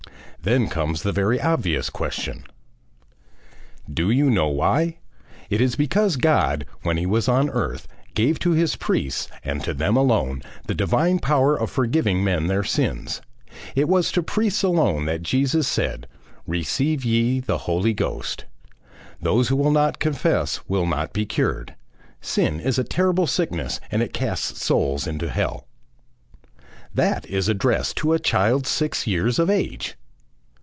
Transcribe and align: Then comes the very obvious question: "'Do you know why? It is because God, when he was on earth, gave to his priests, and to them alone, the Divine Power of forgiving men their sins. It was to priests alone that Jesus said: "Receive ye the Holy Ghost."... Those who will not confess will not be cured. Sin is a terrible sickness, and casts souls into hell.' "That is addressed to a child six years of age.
Then 0.43 0.69
comes 0.69 1.03
the 1.03 1.11
very 1.11 1.39
obvious 1.39 1.91
question: 1.91 2.45
"'Do 3.87 4.09
you 4.09 4.27
know 4.27 4.47
why? 4.47 4.97
It 5.51 5.61
is 5.61 5.75
because 5.75 6.15
God, 6.15 6.65
when 6.81 6.97
he 6.97 7.05
was 7.05 7.29
on 7.29 7.47
earth, 7.51 7.87
gave 8.15 8.39
to 8.39 8.49
his 8.53 8.75
priests, 8.75 9.27
and 9.43 9.63
to 9.63 9.71
them 9.75 9.95
alone, 9.95 10.41
the 10.65 10.73
Divine 10.73 11.19
Power 11.19 11.55
of 11.55 11.69
forgiving 11.69 12.23
men 12.23 12.47
their 12.47 12.63
sins. 12.63 13.21
It 13.75 13.87
was 13.87 14.11
to 14.13 14.23
priests 14.23 14.63
alone 14.63 15.05
that 15.05 15.21
Jesus 15.21 15.67
said: 15.67 16.07
"Receive 16.47 17.05
ye 17.05 17.39
the 17.39 17.59
Holy 17.59 17.93
Ghost."... 17.93 18.45
Those 19.21 19.49
who 19.49 19.55
will 19.55 19.69
not 19.71 19.99
confess 19.99 20.61
will 20.67 20.87
not 20.87 21.13
be 21.13 21.23
cured. 21.23 21.75
Sin 22.19 22.59
is 22.59 22.79
a 22.79 22.83
terrible 22.83 23.27
sickness, 23.27 23.79
and 23.91 24.11
casts 24.11 24.63
souls 24.65 25.05
into 25.05 25.29
hell.' 25.29 25.67
"That 26.95 27.27
is 27.27 27.47
addressed 27.47 27.97
to 27.97 28.13
a 28.13 28.19
child 28.19 28.65
six 28.65 29.05
years 29.05 29.37
of 29.37 29.47
age. 29.47 29.95